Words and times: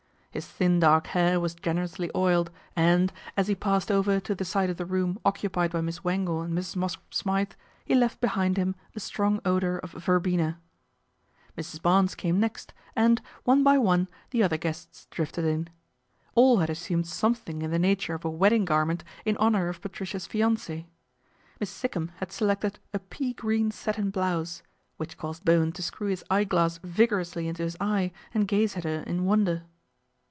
His 0.33 0.47
thin 0.47 0.79
dark 0.79 1.07
hair 1.07 1.41
was 1.41 1.53
generously 1.55 2.09
oiled 2.15 2.51
and, 2.73 3.11
as 3.35 3.49
he 3.49 3.53
passed 3.53 3.91
over 3.91 4.17
to 4.21 4.33
the 4.33 4.45
side 4.45 4.69
of 4.69 4.77
the 4.77 4.85
room 4.85 5.19
occupied 5.25 5.73
by 5.73 5.81
Miss 5.81 6.05
Wangle 6.05 6.41
and 6.41 6.57
Mrs. 6.57 6.77
Mosscrop 6.77 7.13
Smythe, 7.13 7.51
he 7.83 7.95
left 7.95 8.21
be 8.21 8.29
hind 8.29 8.55
him 8.55 8.75
a 8.95 9.01
strong 9.01 9.41
odour 9.43 9.75
of 9.79 9.91
verbena. 9.91 10.57
Mrs. 11.57 11.81
Barnes 11.81 12.15
came 12.15 12.39
next 12.39 12.73
and, 12.95 13.21
one 13.43 13.61
by 13.61 13.77
one, 13.77 14.07
the 14.29 14.41
other 14.41 14.55
guests 14.55 15.05
drifted 15.11 15.43
in. 15.43 15.69
All 16.33 16.59
had 16.59 16.69
assumed 16.69 17.07
some 17.07 17.33
thing 17.35 17.61
in 17.61 17.71
the 17.71 17.77
nature 17.77 18.13
of 18.13 18.23
a 18.23 18.29
wedding 18.29 18.63
garment 18.63 19.03
in 19.25 19.35
honour 19.35 19.67
of 19.67 19.81
Patricia's 19.81 20.27
fiance. 20.27 20.87
Miss 21.59 21.69
Sikkum 21.69 22.09
had 22.21 22.31
selected 22.31 22.79
a 22.93 22.99
pea 22.99 23.33
green 23.33 23.69
satin 23.69 24.11
blouse, 24.11 24.63
which 24.95 25.17
caused 25.17 25.43
Bowen 25.43 25.73
to 25.73 25.83
screw 25.83 26.07
his 26.07 26.23
eyeglass 26.29 26.77
vigorously 26.85 27.49
into 27.49 27.63
his 27.63 27.75
eye 27.81 28.13
and 28.33 28.47
gaze 28.47 28.77
at 28.77 28.85
her 28.85 29.01
in 29.01 29.25
wonder. 29.25 29.63